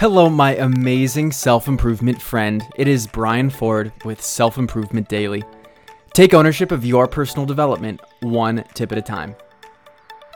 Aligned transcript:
Hello, 0.00 0.30
my 0.30 0.56
amazing 0.56 1.30
self 1.30 1.68
improvement 1.68 2.22
friend. 2.22 2.66
It 2.76 2.88
is 2.88 3.06
Brian 3.06 3.50
Ford 3.50 3.92
with 4.02 4.22
Self 4.22 4.56
Improvement 4.56 5.10
Daily. 5.10 5.44
Take 6.14 6.32
ownership 6.32 6.72
of 6.72 6.86
your 6.86 7.06
personal 7.06 7.44
development 7.44 8.00
one 8.20 8.64
tip 8.72 8.92
at 8.92 8.96
a 8.96 9.02
time. 9.02 9.36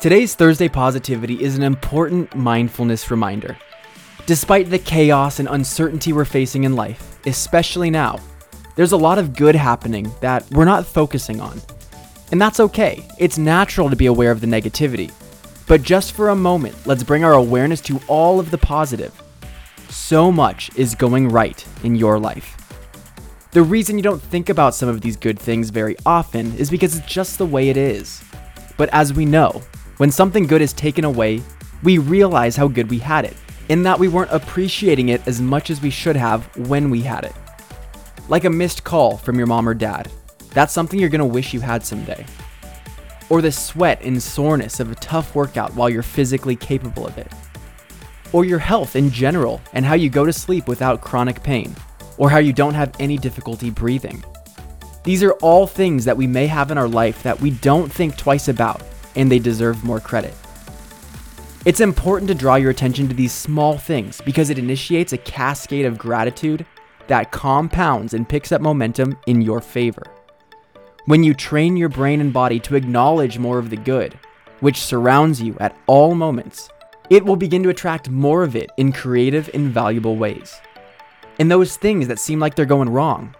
Today's 0.02 0.34
Thursday 0.34 0.68
Positivity 0.68 1.42
is 1.42 1.56
an 1.56 1.62
important 1.62 2.36
mindfulness 2.36 3.10
reminder. 3.10 3.56
Despite 4.26 4.68
the 4.68 4.78
chaos 4.78 5.38
and 5.38 5.48
uncertainty 5.48 6.12
we're 6.12 6.26
facing 6.26 6.64
in 6.64 6.76
life, 6.76 7.18
especially 7.24 7.88
now, 7.88 8.20
there's 8.76 8.92
a 8.92 8.98
lot 8.98 9.18
of 9.18 9.34
good 9.34 9.54
happening 9.54 10.12
that 10.20 10.46
we're 10.50 10.66
not 10.66 10.84
focusing 10.84 11.40
on. 11.40 11.58
And 12.32 12.38
that's 12.38 12.60
okay, 12.60 13.02
it's 13.18 13.38
natural 13.38 13.88
to 13.88 13.96
be 13.96 14.06
aware 14.12 14.30
of 14.30 14.42
the 14.42 14.46
negativity. 14.46 15.10
But 15.66 15.82
just 15.82 16.12
for 16.12 16.28
a 16.28 16.36
moment, 16.36 16.76
let's 16.86 17.02
bring 17.02 17.24
our 17.24 17.32
awareness 17.32 17.80
to 17.80 17.98
all 18.08 18.38
of 18.38 18.50
the 18.50 18.58
positive 18.58 19.23
so 19.90 20.30
much 20.30 20.70
is 20.76 20.94
going 20.94 21.28
right 21.28 21.64
in 21.82 21.94
your 21.94 22.18
life. 22.18 22.56
The 23.52 23.62
reason 23.62 23.96
you 23.96 24.02
don't 24.02 24.20
think 24.20 24.48
about 24.48 24.74
some 24.74 24.88
of 24.88 25.00
these 25.00 25.16
good 25.16 25.38
things 25.38 25.70
very 25.70 25.96
often 26.04 26.54
is 26.56 26.70
because 26.70 26.96
it's 26.96 27.06
just 27.06 27.38
the 27.38 27.46
way 27.46 27.68
it 27.68 27.76
is. 27.76 28.22
But 28.76 28.88
as 28.92 29.14
we 29.14 29.24
know, 29.24 29.62
when 29.98 30.10
something 30.10 30.46
good 30.46 30.60
is 30.60 30.72
taken 30.72 31.04
away, 31.04 31.42
we 31.82 31.98
realize 31.98 32.56
how 32.56 32.66
good 32.66 32.90
we 32.90 32.98
had 32.98 33.24
it, 33.24 33.36
in 33.68 33.82
that 33.84 33.98
we 33.98 34.08
weren't 34.08 34.32
appreciating 34.32 35.10
it 35.10 35.26
as 35.28 35.40
much 35.40 35.70
as 35.70 35.80
we 35.80 35.90
should 35.90 36.16
have 36.16 36.44
when 36.68 36.90
we 36.90 37.00
had 37.00 37.24
it. 37.24 37.34
Like 38.28 38.44
a 38.44 38.50
missed 38.50 38.82
call 38.82 39.16
from 39.18 39.38
your 39.38 39.46
mom 39.46 39.68
or 39.68 39.74
dad. 39.74 40.10
That's 40.50 40.72
something 40.72 40.98
you're 40.98 41.08
gonna 41.08 41.24
wish 41.24 41.54
you 41.54 41.60
had 41.60 41.84
someday. 41.84 42.26
Or 43.30 43.40
the 43.40 43.52
sweat 43.52 44.02
and 44.02 44.22
soreness 44.22 44.80
of 44.80 44.90
a 44.90 44.96
tough 44.96 45.34
workout 45.34 45.74
while 45.74 45.88
you're 45.88 46.02
physically 46.02 46.56
capable 46.56 47.06
of 47.06 47.18
it 47.18 47.30
or 48.34 48.44
your 48.44 48.58
health 48.58 48.96
in 48.96 49.10
general 49.10 49.60
and 49.74 49.86
how 49.86 49.94
you 49.94 50.10
go 50.10 50.26
to 50.26 50.32
sleep 50.32 50.66
without 50.66 51.00
chronic 51.00 51.40
pain, 51.44 51.72
or 52.18 52.28
how 52.28 52.38
you 52.38 52.52
don't 52.52 52.74
have 52.74 52.92
any 52.98 53.16
difficulty 53.16 53.70
breathing. 53.70 54.24
These 55.04 55.22
are 55.22 55.34
all 55.34 55.68
things 55.68 56.04
that 56.04 56.16
we 56.16 56.26
may 56.26 56.48
have 56.48 56.72
in 56.72 56.76
our 56.76 56.88
life 56.88 57.22
that 57.22 57.40
we 57.40 57.50
don't 57.50 57.92
think 57.92 58.16
twice 58.16 58.48
about, 58.48 58.82
and 59.14 59.30
they 59.30 59.38
deserve 59.38 59.84
more 59.84 60.00
credit. 60.00 60.34
It's 61.64 61.78
important 61.78 62.26
to 62.26 62.34
draw 62.34 62.56
your 62.56 62.72
attention 62.72 63.06
to 63.06 63.14
these 63.14 63.32
small 63.32 63.78
things 63.78 64.20
because 64.22 64.50
it 64.50 64.58
initiates 64.58 65.12
a 65.12 65.18
cascade 65.18 65.86
of 65.86 65.96
gratitude 65.96 66.66
that 67.06 67.30
compounds 67.30 68.14
and 68.14 68.28
picks 68.28 68.50
up 68.50 68.60
momentum 68.60 69.16
in 69.28 69.42
your 69.42 69.60
favor. 69.60 70.02
When 71.06 71.22
you 71.22 71.34
train 71.34 71.76
your 71.76 71.88
brain 71.88 72.20
and 72.20 72.32
body 72.32 72.58
to 72.60 72.74
acknowledge 72.74 73.38
more 73.38 73.60
of 73.60 73.70
the 73.70 73.76
good, 73.76 74.18
which 74.58 74.82
surrounds 74.82 75.40
you 75.40 75.56
at 75.60 75.76
all 75.86 76.16
moments, 76.16 76.68
it 77.10 77.24
will 77.24 77.36
begin 77.36 77.62
to 77.62 77.68
attract 77.68 78.08
more 78.08 78.42
of 78.42 78.56
it 78.56 78.70
in 78.76 78.92
creative 78.92 79.50
and 79.52 79.70
valuable 79.70 80.16
ways. 80.16 80.60
And 81.38 81.50
those 81.50 81.76
things 81.76 82.08
that 82.08 82.18
seem 82.18 82.38
like 82.38 82.54
they're 82.54 82.64
going 82.64 82.88
wrong, 82.88 83.34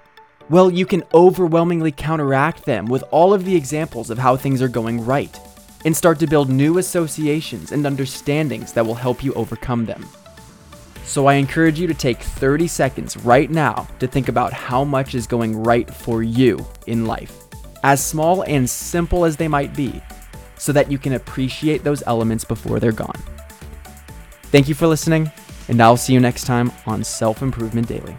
well, 0.51 0.71
you 0.71 0.85
can 0.85 1.05
overwhelmingly 1.15 1.93
counteract 1.93 2.67
them 2.67 2.87
with 2.87 3.03
all 3.11 3.33
of 3.33 3.45
the 3.45 3.57
examples 3.57 4.11
of 4.11 4.19
how 4.19 4.37
things 4.37 4.61
are 4.61 4.69
going 4.69 5.05
right 5.05 5.39
and 5.85 5.97
start 5.97 6.19
to 6.19 6.27
build 6.27 6.51
new 6.51 6.79
associations 6.79 7.73
and 7.73 7.87
understandings 7.87 8.73
that 8.73 8.85
will 8.85 8.95
help 8.95 9.25
you 9.25 9.33
overcome 9.35 9.87
them. 9.87 10.07
So 11.05 11.27
I 11.27 11.35
encourage 11.35 11.79
you 11.79 11.87
to 11.87 11.95
take 11.95 12.19
30 12.19 12.67
seconds 12.67 13.17
right 13.19 13.51
now 13.51 13.87
to 14.01 14.07
think 14.07 14.29
about 14.29 14.53
how 14.53 14.85
much 14.85 15.15
is 15.15 15.27
going 15.27 15.63
right 15.63 15.89
for 15.93 16.23
you 16.23 16.67
in 16.87 17.07
life, 17.07 17.39
as 17.83 18.05
small 18.05 18.43
and 18.43 18.69
simple 18.69 19.25
as 19.25 19.37
they 19.37 19.49
might 19.49 19.75
be, 19.77 20.03
so 20.57 20.73
that 20.73 20.91
you 20.91 20.99
can 20.99 21.13
appreciate 21.13 21.85
those 21.85 22.03
elements 22.07 22.45
before 22.45 22.81
they're 22.81 22.93
gone. 22.93 23.23
Thank 24.55 24.69
you 24.69 24.77
for 24.77 24.87
listening, 24.87 25.33
and 25.67 25.81
I'll 25.81 25.97
see 25.97 26.13
you 26.13 26.21
next 26.21 26.45
time 26.45 26.71
on 26.87 27.03
Self 27.03 27.43
Improvement 27.43 27.89
Daily. 27.89 28.15